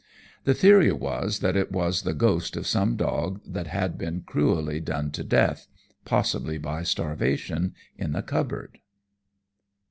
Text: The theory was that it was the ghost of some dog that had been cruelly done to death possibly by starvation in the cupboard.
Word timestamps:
The 0.45 0.55
theory 0.55 0.91
was 0.91 1.41
that 1.41 1.55
it 1.55 1.71
was 1.71 2.01
the 2.01 2.15
ghost 2.15 2.57
of 2.57 2.65
some 2.65 2.95
dog 2.95 3.39
that 3.45 3.67
had 3.67 3.99
been 3.99 4.21
cruelly 4.25 4.79
done 4.79 5.11
to 5.11 5.23
death 5.23 5.67
possibly 6.05 6.57
by 6.57 6.81
starvation 6.81 7.75
in 7.99 8.11
the 8.13 8.23
cupboard. 8.23 8.79